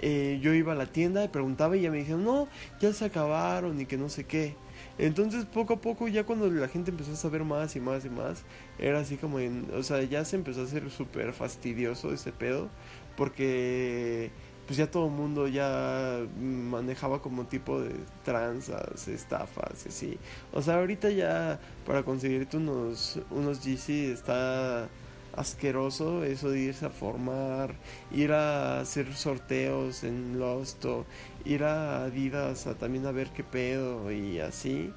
eh, 0.00 0.38
yo 0.42 0.54
iba 0.54 0.72
a 0.72 0.76
la 0.76 0.86
tienda 0.86 1.24
y 1.24 1.28
preguntaba 1.28 1.76
y 1.76 1.82
ya 1.82 1.90
me 1.90 1.98
dijeron, 1.98 2.24
no, 2.24 2.48
ya 2.80 2.92
se 2.92 3.04
acabaron 3.04 3.80
y 3.80 3.86
que 3.86 3.96
no 3.96 4.08
sé 4.08 4.24
qué. 4.24 4.54
Entonces 4.98 5.44
poco 5.44 5.74
a 5.74 5.80
poco 5.80 6.08
ya 6.08 6.24
cuando 6.24 6.50
la 6.50 6.68
gente 6.68 6.90
empezó 6.90 7.12
a 7.12 7.16
saber 7.16 7.44
más 7.44 7.76
y 7.76 7.80
más 7.80 8.04
y 8.04 8.10
más, 8.10 8.42
era 8.78 9.00
así 9.00 9.16
como 9.16 9.38
en, 9.38 9.68
o 9.74 9.82
sea, 9.82 10.02
ya 10.02 10.24
se 10.24 10.36
empezó 10.36 10.62
a 10.62 10.64
hacer 10.64 10.90
súper 10.90 11.32
fastidioso 11.32 12.12
ese 12.12 12.32
pedo, 12.32 12.68
porque 13.16 14.30
pues 14.66 14.76
ya 14.76 14.90
todo 14.90 15.06
el 15.06 15.12
mundo 15.12 15.48
ya 15.48 16.20
manejaba 16.38 17.22
como 17.22 17.46
tipo 17.46 17.80
de 17.80 17.94
tranzas, 18.24 19.08
estafas, 19.08 19.86
así. 19.86 20.18
O 20.52 20.60
sea, 20.60 20.78
ahorita 20.78 21.10
ya 21.10 21.58
para 21.86 22.02
conseguirte 22.02 22.58
unos, 22.58 23.18
unos 23.30 23.60
GC 23.60 24.12
está 24.12 24.88
asqueroso 25.34 26.24
eso 26.24 26.50
de 26.50 26.60
irse 26.60 26.86
a 26.86 26.90
formar, 26.90 27.74
ir 28.10 28.32
a 28.32 28.80
hacer 28.80 29.14
sorteos 29.14 30.04
en 30.04 30.38
Lost 30.38 30.84
o 30.84 31.06
ir 31.44 31.64
a 31.64 32.04
Adidas 32.04 32.66
a 32.66 32.74
también 32.74 33.06
a 33.06 33.12
ver 33.12 33.28
qué 33.30 33.44
pedo 33.44 34.10
y 34.10 34.40
así. 34.40 34.92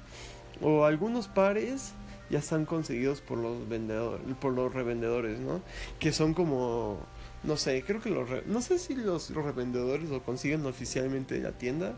O 0.60 0.84
algunos 0.84 1.28
pares 1.28 1.92
ya 2.30 2.38
están 2.38 2.64
conseguidos 2.64 3.20
por 3.20 3.38
los 3.38 3.68
vendedores, 3.68 4.24
por 4.40 4.52
los 4.52 4.72
revendedores, 4.72 5.38
¿no? 5.40 5.60
Que 5.98 6.12
son 6.12 6.34
como 6.34 6.98
no 7.42 7.56
sé, 7.56 7.82
creo 7.84 8.00
que 8.00 8.10
los 8.10 8.28
no 8.46 8.60
sé 8.60 8.78
si 8.78 8.94
los, 8.94 9.34
revendedores 9.34 10.08
lo 10.08 10.22
consiguen 10.22 10.64
oficialmente 10.66 11.36
en 11.36 11.42
la 11.44 11.52
tienda 11.52 11.94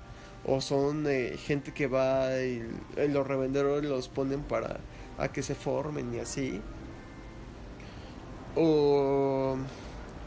o 0.46 0.60
son 0.60 1.06
eh, 1.06 1.36
gente 1.38 1.72
que 1.72 1.86
va 1.86 2.38
y, 2.40 2.62
y, 2.96 3.08
los 3.08 3.26
revendedores 3.26 3.88
los 3.88 4.08
ponen 4.08 4.42
para 4.42 4.80
a 5.18 5.28
que 5.28 5.42
se 5.42 5.54
formen 5.54 6.14
y 6.14 6.18
así 6.18 6.60
o, 8.56 9.56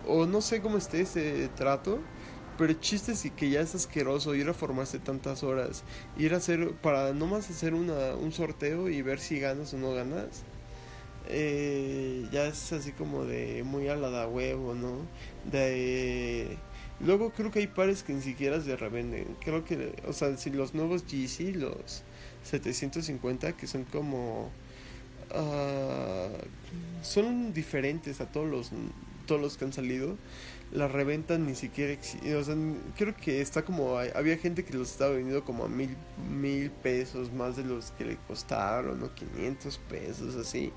o 0.07 0.25
no 0.25 0.41
sé 0.41 0.61
cómo 0.61 0.77
esté 0.77 1.01
ese 1.01 1.49
trato. 1.55 1.99
Pero 2.57 2.71
el 2.71 2.79
chiste 2.79 3.13
que 3.35 3.51
ya 3.51 3.61
es 3.61 3.75
asqueroso 3.75 4.33
ir 4.33 4.49
a 4.49 4.53
formarse 4.53 4.97
tantas 4.97 5.43
horas. 5.43 5.83
Ir 6.17 6.33
a 6.33 6.37
hacer, 6.37 6.71
para 6.81 7.13
nomás 7.13 7.49
hacer 7.49 7.73
una, 7.75 8.15
un 8.15 8.31
sorteo 8.31 8.89
y 8.89 9.01
ver 9.03 9.19
si 9.19 9.39
ganas 9.39 9.73
o 9.73 9.77
no 9.77 9.93
ganas. 9.93 10.43
Eh, 11.29 12.27
ya 12.31 12.47
es 12.47 12.71
así 12.73 12.93
como 12.93 13.25
de 13.25 13.63
muy 13.63 13.89
a 13.89 13.95
la 13.95 14.27
huevo, 14.27 14.73
¿no? 14.73 14.97
De... 15.51 16.57
Luego 16.99 17.31
creo 17.31 17.51
que 17.51 17.59
hay 17.59 17.67
pares 17.67 18.01
que 18.01 18.13
ni 18.13 18.21
siquiera 18.21 18.59
se 18.59 18.75
revenden. 18.75 19.37
Creo 19.43 19.63
que, 19.63 19.93
o 20.07 20.13
sea, 20.13 20.35
si 20.37 20.49
los 20.49 20.73
nuevos 20.73 21.03
GC, 21.03 21.55
los 21.55 22.03
750, 22.43 23.55
que 23.55 23.67
son 23.67 23.83
como 23.83 24.49
uh, 25.35 27.03
son 27.03 27.53
diferentes 27.53 28.21
a 28.21 28.31
todos 28.31 28.47
los 28.47 28.71
todos 29.27 29.41
los 29.41 29.57
que 29.57 29.65
han 29.65 29.73
salido. 29.73 30.17
La 30.71 30.87
reventa 30.87 31.37
ni 31.37 31.55
siquiera 31.55 31.97
o 32.37 32.43
sea, 32.43 32.55
creo 32.97 33.15
que 33.15 33.41
está 33.41 33.63
como 33.63 33.97
había 33.97 34.37
gente 34.37 34.65
que 34.65 34.73
los 34.73 34.91
estaba 34.91 35.11
vendiendo 35.11 35.45
como 35.45 35.65
a 35.65 35.69
mil 35.69 35.95
mil 36.29 36.71
pesos 36.71 37.31
más 37.31 37.55
de 37.55 37.63
los 37.63 37.91
que 37.91 38.03
le 38.05 38.17
costaron 38.27 39.01
o 39.03 39.13
500 39.13 39.77
pesos 39.89 40.35
así. 40.35 40.73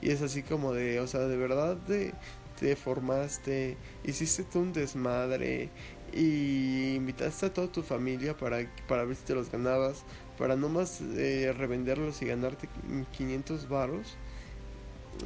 Y 0.00 0.10
es 0.10 0.22
así 0.22 0.42
como 0.42 0.72
de 0.72 1.00
o 1.00 1.06
sea 1.08 1.20
de 1.22 1.36
verdad 1.36 1.78
te, 1.86 2.12
te 2.60 2.76
formaste 2.76 3.76
hiciste 4.04 4.44
todo 4.44 4.62
un 4.62 4.72
desmadre 4.72 5.70
y 6.12 6.94
invitaste 6.94 7.46
a 7.46 7.52
toda 7.52 7.68
tu 7.70 7.82
familia 7.82 8.36
para, 8.36 8.70
para 8.88 9.04
ver 9.04 9.16
si 9.16 9.24
te 9.24 9.34
los 9.34 9.50
ganabas 9.50 10.04
para 10.38 10.56
nomás 10.56 11.00
eh, 11.00 11.52
revenderlos 11.56 12.20
y 12.22 12.26
ganarte 12.26 12.68
500 13.12 13.68
varos. 13.68 14.16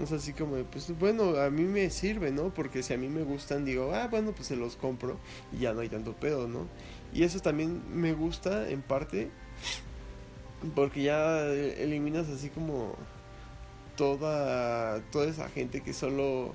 Es 0.00 0.12
así 0.12 0.32
como, 0.32 0.56
pues 0.64 0.96
bueno, 0.98 1.36
a 1.36 1.50
mí 1.50 1.64
me 1.64 1.90
sirve, 1.90 2.30
¿no? 2.30 2.54
Porque 2.54 2.82
si 2.82 2.94
a 2.94 2.96
mí 2.96 3.08
me 3.08 3.24
gustan, 3.24 3.64
digo, 3.64 3.92
ah, 3.92 4.06
bueno, 4.06 4.32
pues 4.32 4.46
se 4.46 4.56
los 4.56 4.76
compro 4.76 5.18
y 5.52 5.62
ya 5.62 5.72
no 5.72 5.80
hay 5.80 5.88
tanto 5.88 6.12
pedo, 6.12 6.46
¿no? 6.46 6.68
Y 7.12 7.24
eso 7.24 7.40
también 7.40 7.82
me 7.92 8.12
gusta 8.12 8.68
en 8.70 8.82
parte 8.82 9.30
porque 10.76 11.02
ya 11.02 11.44
eliminas 11.44 12.28
así 12.28 12.50
como 12.50 12.94
toda, 13.96 15.00
toda 15.10 15.26
esa 15.26 15.48
gente 15.48 15.80
que 15.80 15.92
solo 15.92 16.54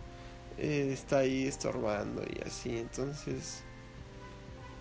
eh, 0.58 0.91
está 0.94 1.20
ahí 1.20 1.46
estorbando 1.46 2.24
y 2.24 2.48
así. 2.48 2.77
Entonces, 2.77 3.64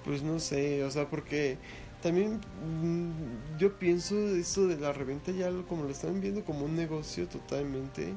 pues 0.04 0.22
no 0.22 0.38
sé, 0.38 0.84
o 0.84 0.90
sea, 0.90 1.08
porque 1.08 1.58
también 2.02 2.40
mm, 2.62 3.58
yo 3.58 3.78
pienso 3.78 4.16
eso 4.36 4.66
de 4.66 4.76
la 4.76 4.92
reventa 4.92 5.32
ya 5.32 5.50
como 5.68 5.84
lo 5.84 5.90
están 5.90 6.20
viendo 6.20 6.44
como 6.44 6.66
un 6.66 6.76
negocio 6.76 7.26
totalmente 7.28 8.14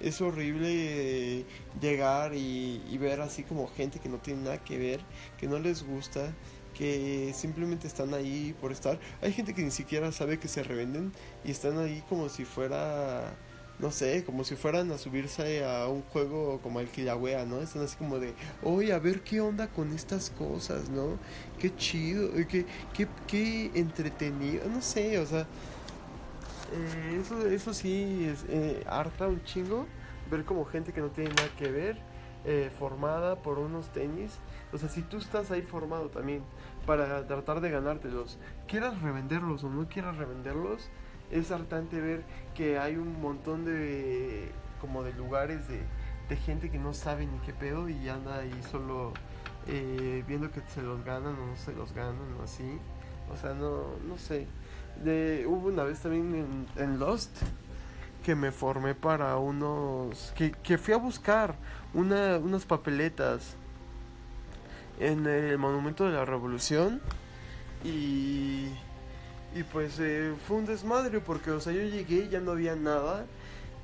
es 0.00 0.20
horrible 0.20 1.44
llegar 1.80 2.34
y, 2.34 2.82
y 2.90 2.98
ver 2.98 3.20
así 3.20 3.42
como 3.42 3.68
gente 3.68 3.98
que 3.98 4.08
no 4.08 4.18
tiene 4.18 4.42
nada 4.42 4.58
que 4.64 4.78
ver, 4.78 5.00
que 5.38 5.46
no 5.46 5.58
les 5.58 5.84
gusta, 5.84 6.32
que 6.74 7.32
simplemente 7.34 7.86
están 7.86 8.14
ahí 8.14 8.54
por 8.60 8.72
estar. 8.72 8.98
Hay 9.20 9.32
gente 9.32 9.54
que 9.54 9.62
ni 9.62 9.70
siquiera 9.70 10.10
sabe 10.12 10.38
que 10.38 10.48
se 10.48 10.62
revenden 10.62 11.12
y 11.44 11.50
están 11.50 11.78
ahí 11.78 12.02
como 12.08 12.28
si 12.28 12.44
fuera 12.44 13.34
no 13.80 13.90
sé, 13.90 14.24
como 14.24 14.44
si 14.44 14.56
fueran 14.56 14.90
a 14.92 14.98
subirse 14.98 15.64
a 15.64 15.88
un 15.88 16.02
juego 16.02 16.60
como 16.62 16.80
el 16.80 16.88
Kilauea, 16.88 17.46
¿no? 17.46 17.60
Están 17.60 17.82
así 17.82 17.96
como 17.96 18.18
de, 18.18 18.34
oye, 18.62 18.92
a 18.92 18.98
ver 18.98 19.22
qué 19.22 19.40
onda 19.40 19.68
con 19.68 19.92
estas 19.92 20.30
cosas, 20.30 20.90
¿no? 20.90 21.18
Qué 21.58 21.74
chido, 21.74 22.36
eh, 22.36 22.46
qué, 22.46 22.66
qué, 22.92 23.08
qué 23.26 23.70
entretenido, 23.74 24.68
no 24.68 24.82
sé, 24.82 25.18
o 25.18 25.26
sea, 25.26 25.46
eh, 26.72 27.20
eso, 27.20 27.46
eso 27.46 27.74
sí 27.74 28.28
es 28.30 28.44
eh, 28.48 28.84
harta 28.86 29.26
un 29.26 29.42
chingo, 29.44 29.86
ver 30.30 30.44
como 30.44 30.64
gente 30.66 30.92
que 30.92 31.00
no 31.00 31.08
tiene 31.08 31.30
nada 31.30 31.48
que 31.58 31.70
ver, 31.70 32.10
formada 32.78 33.36
por 33.42 33.58
unos 33.58 33.92
tenis, 33.92 34.38
o 34.72 34.78
sea, 34.78 34.88
si 34.88 35.02
tú 35.02 35.18
estás 35.18 35.50
ahí 35.50 35.60
formado 35.60 36.08
también 36.08 36.42
para 36.86 37.26
tratar 37.26 37.60
de 37.60 37.70
ganártelos, 37.70 38.38
quieras 38.66 39.02
revenderlos 39.02 39.62
o 39.62 39.68
no 39.68 39.86
quieras 39.88 40.16
revenderlos, 40.16 40.88
es 41.30 41.50
hartante 41.50 42.00
ver 42.00 42.22
que 42.54 42.78
hay 42.78 42.96
un 42.96 43.20
montón 43.20 43.64
de 43.64 44.50
como 44.80 45.02
de 45.02 45.12
lugares 45.12 45.60
de, 45.68 45.80
gente 46.36 46.70
que 46.70 46.78
no 46.78 46.94
sabe 46.94 47.26
ni 47.26 47.38
qué 47.40 47.52
pedo 47.52 47.88
y 47.88 48.08
anda 48.08 48.38
ahí 48.38 48.54
solo 48.70 49.12
eh, 49.66 50.22
viendo 50.28 50.48
que 50.52 50.60
se 50.60 50.80
los 50.80 51.04
ganan 51.04 51.34
o 51.34 51.46
no 51.46 51.56
se 51.56 51.72
los 51.72 51.92
ganan 51.92 52.34
o 52.38 52.44
así. 52.44 52.78
O 53.32 53.36
sea 53.36 53.52
no 53.52 53.96
no 54.06 54.16
sé. 54.16 54.46
Hubo 55.46 55.68
una 55.68 55.82
vez 55.82 55.98
también 56.00 56.34
en, 56.76 56.82
en 56.82 57.00
Lost 57.00 57.36
que 58.22 58.36
me 58.36 58.52
formé 58.52 58.94
para 58.94 59.38
unos 59.38 60.32
que, 60.36 60.52
que 60.52 60.78
fui 60.78 60.94
a 60.94 60.98
buscar 60.98 61.56
una, 61.94 62.36
unas 62.38 62.64
papeletas 62.64 63.56
en 65.00 65.26
el 65.26 65.58
monumento 65.58 66.04
de 66.04 66.12
la 66.12 66.24
revolución 66.24 67.00
y 67.82 68.68
y 69.60 69.62
pues 69.62 69.98
eh, 70.00 70.34
fue 70.48 70.56
un 70.56 70.64
desmadre 70.64 71.20
porque, 71.20 71.50
o 71.50 71.60
sea, 71.60 71.74
yo 71.74 71.82
llegué 71.82 72.28
ya 72.30 72.40
no 72.40 72.52
había 72.52 72.76
nada. 72.76 73.26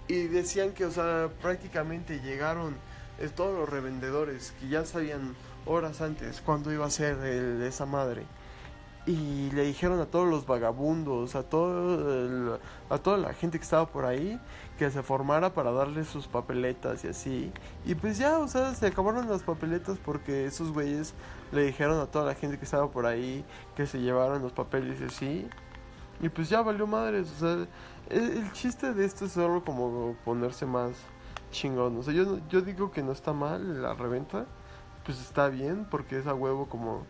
Y 0.08 0.22
decían 0.28 0.72
que, 0.72 0.86
o 0.86 0.90
sea, 0.90 1.28
prácticamente 1.42 2.20
llegaron 2.20 2.76
eh, 3.18 3.28
todos 3.34 3.58
los 3.58 3.68
revendedores 3.68 4.54
que 4.58 4.68
ya 4.68 4.86
sabían 4.86 5.34
horas 5.66 6.00
antes 6.00 6.40
cuándo 6.40 6.72
iba 6.72 6.86
a 6.86 6.90
ser 6.90 7.18
el, 7.18 7.62
esa 7.62 7.84
madre. 7.84 8.22
Y 9.04 9.50
le 9.52 9.64
dijeron 9.64 10.00
a 10.00 10.06
todos 10.06 10.28
los 10.28 10.46
vagabundos, 10.46 11.36
a, 11.36 11.42
todo 11.42 12.58
a 12.88 12.98
toda 12.98 13.18
la 13.18 13.34
gente 13.34 13.58
que 13.58 13.64
estaba 13.64 13.86
por 13.86 14.04
ahí, 14.04 14.40
que 14.78 14.90
se 14.90 15.02
formara 15.02 15.54
para 15.54 15.72
darle 15.72 16.04
sus 16.04 16.26
papeletas 16.26 17.04
y 17.04 17.08
así. 17.08 17.52
Y 17.84 17.94
pues 17.94 18.18
ya, 18.18 18.38
o 18.38 18.48
sea, 18.48 18.74
se 18.74 18.86
acabaron 18.86 19.28
las 19.28 19.42
papeletas 19.42 19.98
porque 20.04 20.46
esos 20.46 20.72
güeyes 20.72 21.14
le 21.52 21.66
dijeron 21.66 22.00
a 22.00 22.06
toda 22.06 22.24
la 22.24 22.34
gente 22.34 22.58
que 22.58 22.64
estaba 22.64 22.90
por 22.90 23.06
ahí 23.06 23.44
que 23.76 23.86
se 23.86 24.00
llevaran 24.00 24.42
los 24.42 24.52
papeles 24.52 25.00
y 25.00 25.04
así. 25.04 25.48
Y 26.20 26.28
pues 26.28 26.48
ya 26.48 26.62
valió 26.62 26.86
madres, 26.86 27.30
o 27.36 27.38
sea, 27.38 27.66
el, 28.08 28.52
chiste 28.52 28.94
de 28.94 29.04
esto 29.04 29.26
es 29.26 29.32
solo 29.32 29.64
como 29.64 30.16
ponerse 30.24 30.64
más 30.64 30.92
chingón. 31.50 31.96
O 31.98 32.02
sea, 32.02 32.14
yo, 32.14 32.38
yo 32.48 32.62
digo 32.62 32.90
que 32.90 33.02
no 33.02 33.12
está 33.12 33.32
mal 33.32 33.82
la 33.82 33.94
reventa, 33.94 34.46
pues 35.04 35.20
está 35.20 35.48
bien 35.48 35.86
porque 35.90 36.18
es 36.18 36.26
a 36.26 36.34
huevo 36.34 36.66
como, 36.66 37.04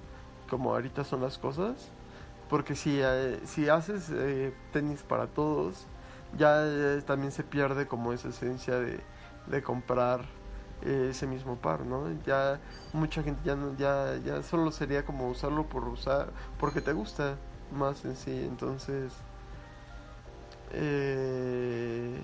como 0.51 0.75
ahorita 0.75 1.05
son 1.05 1.21
las 1.23 1.39
cosas. 1.39 1.91
Porque 2.49 2.77
si, 2.77 3.01
eh, 3.03 3.41
si 3.45 3.69
haces 3.69 4.11
eh, 4.13 4.55
tenis 4.73 5.03
para 5.03 5.27
todos, 5.27 5.87
ya 6.37 6.65
eh, 6.65 7.03
también 7.05 7.33
se 7.33 7.43
pierde 7.43 7.87
como 7.87 8.13
esa 8.13 8.29
esencia 8.29 8.79
de, 8.79 9.01
de 9.47 9.63
comprar 9.63 10.21
eh, 10.83 11.09
ese 11.11 11.27
mismo 11.27 11.57
par, 11.57 11.81
¿no? 11.87 12.05
Ya 12.27 12.61
mucha 12.93 13.23
gente 13.23 13.41
ya 13.45 13.57
ya, 13.79 14.17
ya 14.25 14.43
solo 14.43 14.71
sería 14.71 15.05
como 15.05 15.29
usarlo 15.29 15.67
por 15.67 15.89
usar, 15.89 16.31
porque 16.59 16.81
te 16.81 16.93
gusta 16.93 17.37
más 17.73 18.05
en 18.05 18.17
sí, 18.17 18.31
entonces 18.33 19.13
eh, 20.73 22.21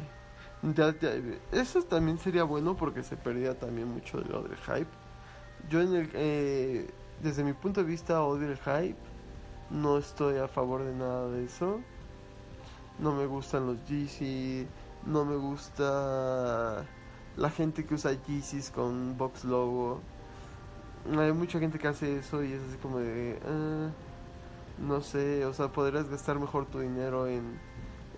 eso 1.51 1.83
también 1.83 2.19
sería 2.19 2.45
bueno 2.45 2.77
porque 2.77 3.03
se 3.03 3.17
perdía 3.17 3.59
también 3.59 3.89
mucho 3.89 4.19
de 4.21 4.29
lo 4.29 4.43
del 4.43 4.57
hype. 4.59 4.87
Yo 5.69 5.81
en 5.81 5.95
el, 5.95 6.11
eh, 6.15 6.91
desde 7.23 7.43
mi 7.45 7.53
punto 7.53 7.81
de 7.83 7.87
vista 7.87 8.23
odio 8.23 8.49
el 8.51 8.59
hype, 8.59 8.97
no 9.71 9.99
estoy 9.99 10.39
a 10.39 10.49
favor 10.49 10.85
de 10.85 10.95
nada 10.95 11.29
de 11.31 11.45
eso. 11.45 11.81
No 12.99 13.13
me 13.13 13.27
gustan 13.27 13.67
los 13.67 13.85
Yeezy, 13.87 14.67
no 15.07 15.25
me 15.25 15.37
gusta 15.37 16.85
la 17.37 17.51
gente 17.51 17.85
que 17.85 17.95
usa 17.95 18.13
Yeezys 18.13 18.71
con 18.71 19.17
box 19.19 19.45
logo. 19.45 20.01
Hay 21.19 21.33
mucha 21.33 21.59
gente 21.59 21.79
que 21.79 21.89
hace 21.89 22.19
eso 22.19 22.45
y 22.45 22.53
es 22.53 22.61
así 22.69 22.77
como 22.79 22.99
de... 22.99 23.39
"Ah, 23.45 23.89
no 24.83 25.01
sé, 25.01 25.45
o 25.47 25.55
sea, 25.55 25.69
podrías 25.69 26.09
gastar 26.09 26.39
mejor 26.39 26.67
tu 26.67 26.81
dinero 26.81 27.27
en, 27.27 27.59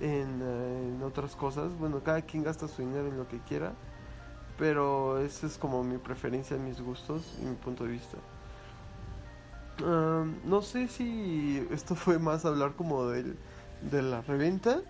en, 0.00 0.40
eh, 0.42 0.92
en 0.94 1.03
otras 1.03 1.37
cosas. 1.37 1.77
Bueno, 1.79 2.03
cada 2.03 2.22
quien 2.22 2.42
gasta 2.42 2.68
su 2.68 2.83
dinero 2.83 3.09
en 3.09 3.16
lo 3.16 3.29
que 3.29 3.38
quiera, 3.40 3.74
pero 4.59 5.18
esa 5.18 5.46
es 5.46 5.59
como 5.59 5.85
mi 5.85 5.98
preferencia, 5.98 6.57
mis 6.57 6.81
gustos 6.81 7.37
y 7.42 7.44
mi 7.44 7.55
punto 7.55 7.85
de 7.85 7.90
vista. 7.90 8.16
Am, 9.85 10.37
no 10.44 10.62
sé 10.62 10.88
si 10.88 11.66
esto 11.70 11.94
fue 11.94 12.18
más 12.18 12.44
hablar 12.44 12.74
como 12.74 13.07
del, 13.07 13.37
de 13.90 14.03
la 14.03 14.22
reventa 14.22 14.81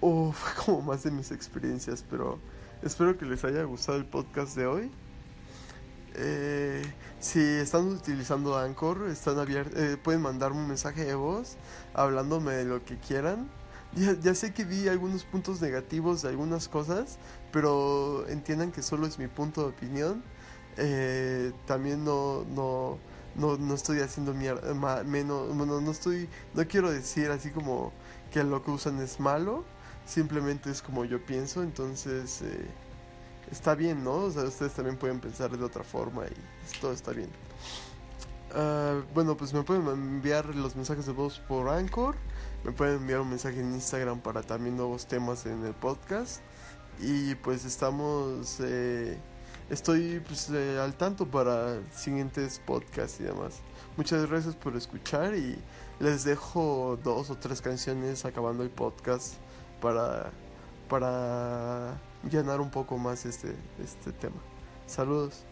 o 0.00 0.32
fue 0.32 0.64
como 0.64 0.82
más 0.82 1.02
de 1.02 1.10
mis 1.10 1.30
experiencias, 1.30 2.04
pero 2.08 2.38
espero 2.82 3.18
que 3.18 3.26
les 3.26 3.44
haya 3.44 3.62
gustado 3.64 3.98
el 3.98 4.06
podcast 4.06 4.56
de 4.56 4.66
hoy. 4.66 4.90
Eh, 6.22 6.82
si 7.18 7.40
están 7.40 7.88
utilizando 7.88 8.58
Anchor, 8.58 9.08
están 9.08 9.38
abiertos, 9.38 9.74
pueden 10.02 10.22
mandarme 10.22 10.58
un 10.58 10.68
mensaje 10.68 11.04
de 11.04 11.14
voz 11.14 11.56
hablándome 11.94 12.52
de 12.52 12.64
lo 12.64 12.84
que 12.84 12.98
quieran. 12.98 13.50
Ya, 13.94 14.14
ya 14.20 14.34
sé 14.34 14.52
que 14.52 14.64
vi 14.64 14.88
algunos 14.88 15.24
puntos 15.24 15.60
negativos 15.60 16.22
de 16.22 16.28
algunas 16.28 16.68
cosas, 16.68 17.18
pero 17.52 18.26
entiendan 18.28 18.70
que 18.70 18.82
solo 18.82 19.06
es 19.06 19.18
mi 19.18 19.26
punto 19.26 19.62
de 19.62 19.68
opinión. 19.68 20.22
Eh, 20.76 21.52
también 21.66 22.04
no, 22.04 22.44
no, 22.54 22.98
no, 23.34 23.56
no 23.56 23.74
estoy 23.74 24.00
haciendo 24.00 24.34
mierda, 24.34 24.72
menos, 25.04 25.54
bueno, 25.56 25.80
no 25.80 25.90
estoy, 25.90 26.28
no 26.54 26.66
quiero 26.66 26.90
decir 26.90 27.30
así 27.30 27.50
como 27.50 27.92
que 28.30 28.44
lo 28.44 28.62
que 28.62 28.70
usan 28.70 29.00
es 29.00 29.20
malo, 29.20 29.64
simplemente 30.06 30.70
es 30.70 30.80
como 30.82 31.04
yo 31.04 31.24
pienso, 31.24 31.62
entonces 31.62 32.42
eh, 32.42 32.66
está 33.50 33.74
bien, 33.74 34.04
¿no? 34.04 34.14
O 34.14 34.30
sea, 34.30 34.44
ustedes 34.44 34.72
también 34.72 34.96
pueden 34.96 35.20
pensar 35.20 35.56
de 35.56 35.64
otra 35.64 35.84
forma 35.84 36.24
y 36.26 36.80
todo 36.80 36.92
está 36.92 37.12
bien. 37.12 37.30
Ah, 38.54 39.00
bueno, 39.14 39.36
pues 39.36 39.52
me 39.52 39.62
pueden 39.62 39.86
enviar 39.88 40.54
los 40.54 40.76
mensajes 40.76 41.06
de 41.06 41.12
voz 41.12 41.38
por 41.40 41.68
Anchor. 41.68 42.16
Me 42.64 42.72
pueden 42.72 42.96
enviar 42.96 43.20
un 43.20 43.30
mensaje 43.30 43.60
en 43.60 43.72
Instagram 43.72 44.20
para 44.20 44.42
también 44.42 44.76
nuevos 44.76 45.06
temas 45.06 45.46
en 45.46 45.64
el 45.64 45.74
podcast. 45.74 46.40
Y 47.00 47.34
pues 47.36 47.64
estamos. 47.64 48.58
eh, 48.60 49.18
estoy 49.70 50.20
pues, 50.26 50.50
eh, 50.50 50.78
al 50.80 50.94
tanto 50.94 51.26
para 51.26 51.80
siguientes 51.92 52.60
podcasts 52.66 53.20
y 53.20 53.24
demás. 53.24 53.60
Muchas 53.96 54.28
gracias 54.28 54.56
por 54.56 54.76
escuchar 54.76 55.34
y 55.34 55.58
les 56.00 56.24
dejo 56.24 56.98
dos 57.02 57.30
o 57.30 57.36
tres 57.36 57.60
canciones 57.60 58.24
acabando 58.24 58.62
el 58.62 58.70
podcast 58.70 59.34
para, 59.80 60.30
para 60.88 61.98
llenar 62.28 62.60
un 62.60 62.70
poco 62.70 62.98
más 62.98 63.26
este, 63.26 63.54
este 63.82 64.12
tema. 64.12 64.40
Saludos. 64.86 65.44